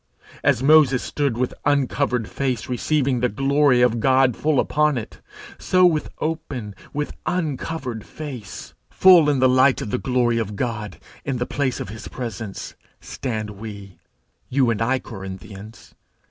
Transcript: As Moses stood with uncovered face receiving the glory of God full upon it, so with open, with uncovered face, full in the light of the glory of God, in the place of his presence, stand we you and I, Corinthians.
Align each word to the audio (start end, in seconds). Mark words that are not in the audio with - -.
As 0.43 0.63
Moses 0.63 1.03
stood 1.03 1.37
with 1.37 1.53
uncovered 1.63 2.27
face 2.27 2.67
receiving 2.67 3.19
the 3.19 3.29
glory 3.29 3.83
of 3.83 3.99
God 3.99 4.35
full 4.35 4.59
upon 4.59 4.97
it, 4.97 5.21
so 5.59 5.85
with 5.85 6.09
open, 6.17 6.73
with 6.91 7.13
uncovered 7.27 8.03
face, 8.03 8.73
full 8.89 9.29
in 9.29 9.37
the 9.37 9.47
light 9.47 9.79
of 9.79 9.91
the 9.91 9.99
glory 9.99 10.39
of 10.39 10.55
God, 10.55 10.97
in 11.23 11.37
the 11.37 11.45
place 11.45 11.79
of 11.79 11.89
his 11.89 12.07
presence, 12.07 12.73
stand 12.99 13.51
we 13.51 13.99
you 14.49 14.71
and 14.71 14.81
I, 14.81 14.97
Corinthians. 14.97 15.93